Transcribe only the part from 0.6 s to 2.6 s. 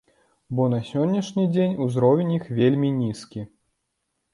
на сённяшні дзень узровень іх